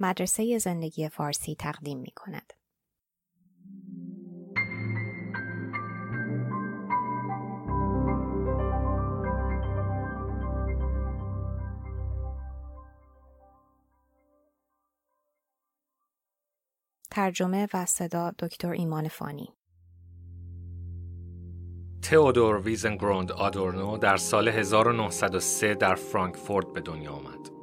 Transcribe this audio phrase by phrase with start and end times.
[0.00, 2.52] مدرسه زندگی فارسی تقدیم می کند.
[17.10, 19.48] ترجمه و صدا دکتر ایمان فانی
[22.02, 27.59] تئودور ویزنگروند آدورنو در سال 1903 در فرانکفورت به دنیا آمد.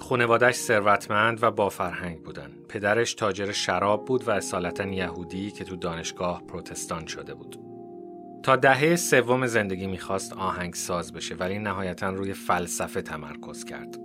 [0.00, 2.50] خانوادش ثروتمند و با فرهنگ بودن.
[2.68, 7.58] پدرش تاجر شراب بود و اصالتا یهودی که تو دانشگاه پروتستان شده بود.
[8.42, 13.96] تا دهه سوم زندگی می‌خواست آهنگساز بشه ولی نهایتا روی فلسفه تمرکز کرد.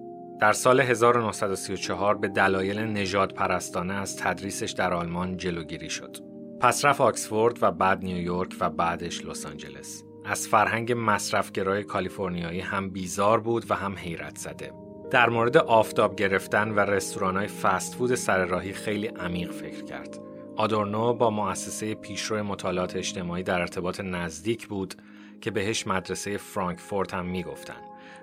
[0.42, 6.18] در سال 1934 به دلایل نجات پرستانه از تدریسش در آلمان جلوگیری شد.
[6.62, 10.04] پس رفت آکسفورد و بعد نیویورک و بعدش لس آنجلس.
[10.26, 14.89] از فرهنگ مصرفگرای کالیفرنیایی هم بیزار بود و هم حیرت زده.
[15.12, 20.20] در مورد آفتاب گرفتن و رستورانهای فست فود سرراهی خیلی عمیق فکر کرد.
[20.56, 24.96] آدورنو با مؤسسه پیشرو مطالعات اجتماعی در ارتباط نزدیک بود
[25.42, 27.76] که بهش مدرسه فرانکفورت هم می‌گفتن.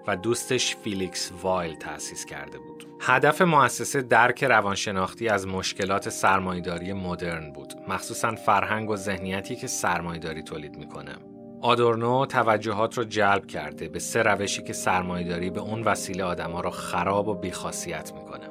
[0.06, 2.86] و دوستش فیلیکس وایل تأسیس کرده بود.
[3.00, 10.42] هدف مؤسسه درک روانشناختی از مشکلات سرمایه‌داری مدرن بود، مخصوصا فرهنگ و ذهنیتی که سرمایه‌داری
[10.42, 11.12] تولید می‌کنه.
[11.60, 16.70] آدورنو توجهات رو جلب کرده به سه روشی که سرمایه‌داری به اون وسیله آدما رو
[16.70, 18.50] خراب و بی‌خاصیت می‌کنه.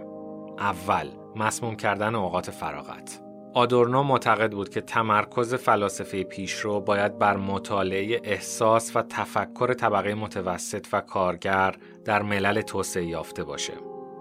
[0.59, 3.21] اول، مسموم کردن اوقات فراغت.
[3.53, 10.87] آدورنو معتقد بود که تمرکز فلاسفه پیشرو باید بر مطالعه احساس و تفکر طبقه متوسط
[10.93, 13.73] و کارگر در ملل توسعه یافته باشه.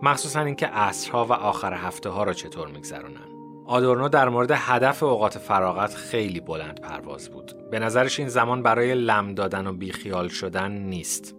[0.03, 3.34] مخصوصا اینکه عصرها و آخر هفته ها را چطور میگذرونن.
[3.67, 7.71] آدورنو در مورد هدف اوقات فراغت خیلی بلند پرواز بود.
[7.71, 11.34] به نظرش این زمان برای لم دادن و بیخیال شدن نیست.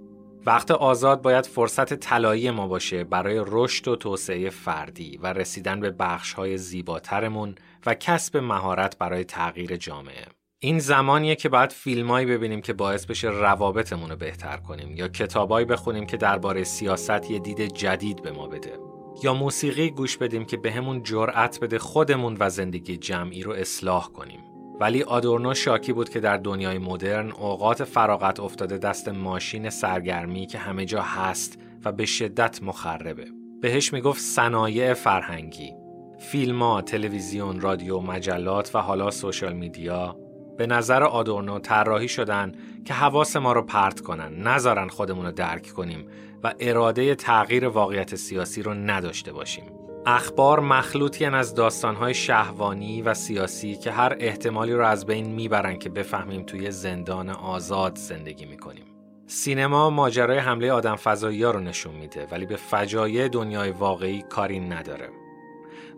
[0.46, 5.92] وقت آزاد باید فرصت طلایی ما باشه برای رشد و توسعه فردی و رسیدن به
[5.92, 10.26] بخش‌های زیباترمون و کسب مهارت برای تغییر جامعه.
[10.60, 15.66] این زمانیه که باید فیلمایی ببینیم که باعث بشه روابطمون رو بهتر کنیم یا کتابایی
[15.66, 18.95] بخونیم که درباره سیاست یه دید جدید به ما بده.
[19.24, 24.08] یا موسیقی گوش بدیم که بهمون به جرأت بده خودمون و زندگی جمعی رو اصلاح
[24.08, 24.40] کنیم.
[24.80, 30.58] ولی آدورنو شاکی بود که در دنیای مدرن اوقات فراغت افتاده دست ماشین سرگرمی که
[30.58, 33.26] همه جا هست و به شدت مخربه.
[33.62, 35.74] بهش می‌گفت صنایع فرهنگی
[36.20, 40.25] فیلم تلویزیون، رادیو، مجلات و حالا سوشال میدیا
[40.58, 42.52] به نظر آدورنو طراحی شدن
[42.86, 46.06] که حواس ما رو پرت کنن، نذارن خودمون رو درک کنیم
[46.44, 49.64] و اراده تغییر واقعیت سیاسی رو نداشته باشیم.
[50.06, 55.90] اخبار مخلوطی از داستانهای شهوانی و سیاسی که هر احتمالی رو از بین می‌برن که
[55.90, 58.84] بفهمیم توی زندان آزاد زندگی می‌کنیم.
[59.28, 64.60] سینما ماجرای حمله آدم فضایی ها رو نشون میده ولی به فجایع دنیای واقعی کاری
[64.60, 65.10] نداره.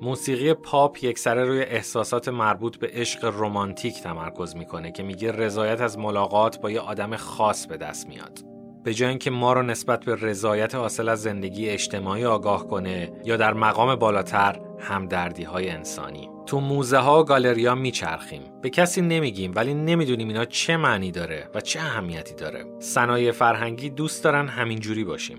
[0.02, 5.97] موسیقی پاپ یکسره روی احساسات مربوط به عشق رمانتیک تمرکز می‌کنه که میگه رضایت از
[5.97, 8.40] ملاقات با یه آدم خاص به دست میاد.
[8.84, 13.38] به جای اینکه ما رو نسبت به رضایت حاصل از زندگی اجتماعی آگاه کنه یا
[13.38, 16.30] در مقام بالاتر همدردی های انسانی.
[16.46, 18.41] تو موزه ها و گالریا میچرخیم.
[18.62, 22.66] به کسی نمیگیم ولی نمی‌دونیم اینا چه معنی داره و چه اهمیتی داره.
[22.80, 25.38] صنایع فرهنگی دوست دارن همینجوری باشیم.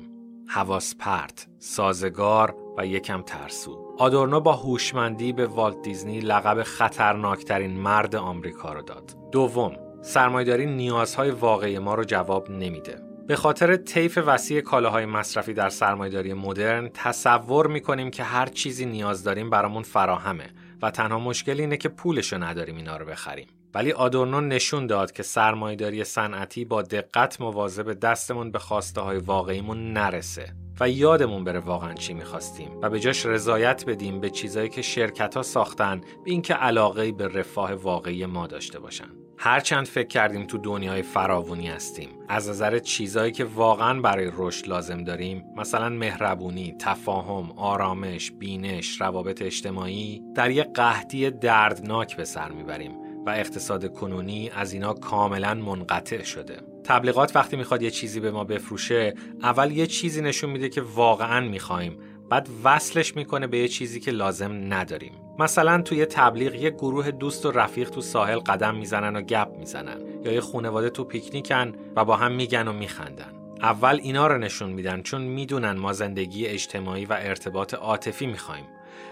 [0.48, 3.87] حواس پرت سازگار و یکم ترسو.
[3.98, 9.16] آدورنو با هوشمندی به والت دیزنی لقب خطرناکترین مرد آمریکا رو داد.
[9.32, 13.00] دوم سرمایداری نیازهای واقعی ما رو جواب نمیده.
[13.26, 19.24] به خاطر طیف وسیع کالاهای مصرفی در سرمایداری مدرن تصور می‌کنیم که هر چیزی نیاز
[19.24, 20.50] داریم برامون فراهمه
[20.82, 23.46] و تنها مشکل اینه که پولشو نداریم اینا رو بخریم.
[23.74, 29.92] ولی آدورنو نشون داد که سرمایداری صنعتی با دقت مواظب دستمون به خواسته های واقعیمون
[29.92, 30.67] نرسه.
[30.80, 35.36] و یادمون بره واقعا چی می‌خواستیم و به جاش رضایت بدیم به چیزایی که شرکت
[35.36, 39.08] ها ساختن به اینکه علاقه به رفاه واقعی ما داشته باشن.
[39.40, 45.04] هرچند فکر کردیم تو دنیای فراوونی هستیم از نظر چیزایی که واقعا برای رشد لازم
[45.04, 53.07] داریم مثلا مهربونی، تفاهم، آرامش، بینش، روابط اجتماعی در یک قحطی دردناک به سر می‌بریم
[53.28, 56.56] و اقتصاد کنونی از اینا کاملا منقطع شده.
[56.84, 61.48] تبلیغات وقتی می‌خواد یه چیزی به ما بفروشه اول یه چیزی نشون میده که واقعا
[61.48, 61.98] می‌خوایم.
[62.30, 65.12] بعد وصلش می‌کنه به یه چیزی که لازم نداریم.
[65.38, 70.00] مثلا توی تبلیغ یه گروه دوست و رفیق تو ساحل قدم می‌زنن و گپ می‌زنن
[70.24, 73.32] یا یه خونواده تو پیکنیکن و با هم میگن و میخندن.
[73.62, 78.64] اول اینا رو نشون میدن چون می‌دونن ما زندگی اجتماعی و ارتباط عاطفی می‌خوایم.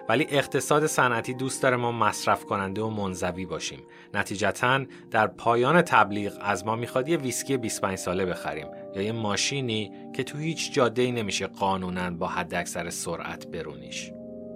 [0.08, 3.80] ولی اقتصاد صنعتی دوست داره ما مصرف کننده و منزوی باشیم.
[4.14, 4.80] نتیجتا
[5.10, 10.24] در پایان تبلیغ از ما می‌خواد یه ویسکی 25 ساله بخریم یا یه ماشینی که
[10.24, 14.10] تو هیچ جاده ای نمیشه قانونا با حد اکثر سرعت برونیش.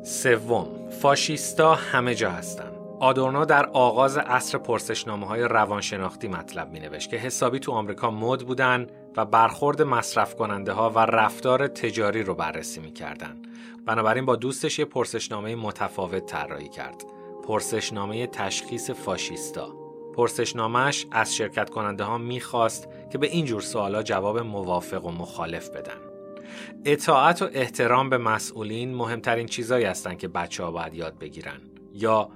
[0.05, 2.71] سوم فاشیستا همه جا هستن.
[3.00, 8.87] آدورنو در آغاز عصر پرسشنامه های روانشناختی مطلب می که حسابی تو آمریکا مد بودن
[9.17, 13.43] و برخورد مصرف کننده ها و رفتار تجاری رو بررسی می کردن.
[13.87, 17.05] بنابراین با دوستش یه پرسشنامه متفاوت طراحی کرد.
[17.45, 19.75] پرسشنامه تشخیص فاشیستا.
[20.15, 25.69] پرسشنامهش از شرکت کننده ها می‌خواست که به این جور سوالا جواب موافق و مخالف
[25.69, 26.01] بدن.
[26.85, 31.61] اطاعت و احترام به مسئولین مهمترین چیزایی هستند که بچه ها باید یاد بگیرن.
[31.95, 32.29] یا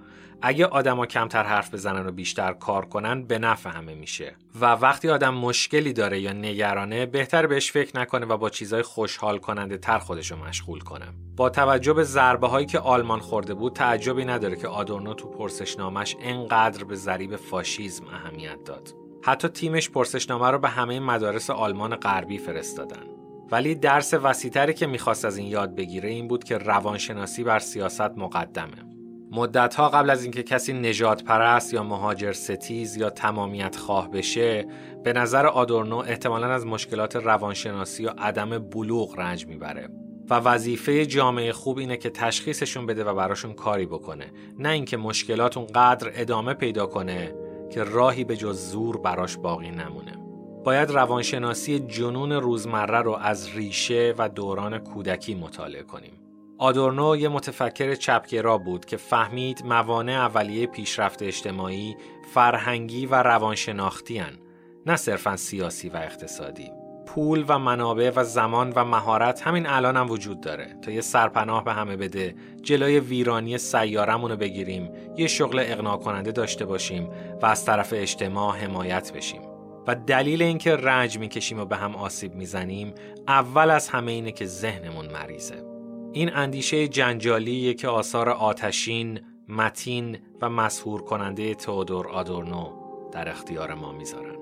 [0.46, 4.37] اگه آدما کمتر حرف بزنن و بیشتر کار کنن به نفع همه میشه.
[4.61, 9.38] و وقتی آدم مشکلی داره یا نگرانه بهتر بهش فکر نکنه و با چیزای خوشحال
[9.38, 11.06] کننده تر خودش رو مشغول کنه.
[11.37, 16.17] با توجه به ضربه هایی که آلمان خورده بود تعجبی نداره که آدورنو تو پرسشنامش
[16.20, 18.94] انقدر به ضریب فاشیزم اهمیت داد.
[19.23, 23.06] حتی تیمش پرسشنامه رو به همه مدارس آلمان غربی فرستادن.
[23.50, 28.00] ولی درس وسیتری که می‌خواست از این یاد بگیره این بود که روانشناسی بر سیاست
[28.00, 28.94] مقدمه.
[29.34, 34.66] مدتها قبل از اینکه کسی نجات پرست یا مهاجر ستیز یا تمامیت خواه بشه
[35.04, 39.88] به نظر آدورنو احتمالا از مشکلات روانشناسی و عدم بلوغ رنج می‌بره.
[40.31, 44.32] و وظیفه جامعه خوب اینه که تشخیصشون بده و براشون کاری بکنه.
[44.58, 47.34] نه اینکه مشکلات قدر ادامه پیدا کنه
[47.70, 50.19] که راهی به جز زور براش باقی نمونه.
[50.64, 56.24] باید روانشناسی جنون روزمره رو از ریشه و دوران کودکی مطالعه کنیم.
[56.58, 61.96] آدورنو یه متفکر چپگرا بود که فهمید موانع اولیه پیشرفت اجتماعی
[62.34, 64.38] فرهنگی و روانشناختی هن.
[64.86, 66.70] نه صرفا سیاسی و اقتصادی
[67.06, 71.64] پول و منابع و زمان و مهارت همین الان هم وجود داره تا یه سرپناه
[71.64, 77.10] به همه بده جلوی ویرانی سیارمون رو بگیریم یه شغل اقناع کننده داشته باشیم
[77.42, 79.42] و از طرف اجتماع حمایت بشیم
[79.86, 82.94] و دلیل اینکه رنج می‌کشیم و به هم آسیب می‌زنیم
[83.28, 85.74] اول از همه اینه که ذهنمون مریضه
[86.14, 92.70] این اندیشه جنجالی که آثار آتشین، متین و مسحور کننده تئودور آدورنو
[93.12, 94.37] در اختیار ما می‌ذارن.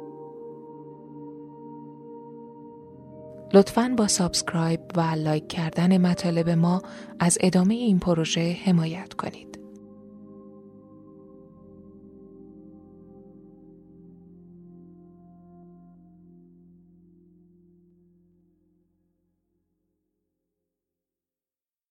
[3.55, 6.83] لطفاً با subscribe و لایک کردن مطالب ما
[7.21, 9.52] از ادامه این پروژه حمایت کنید.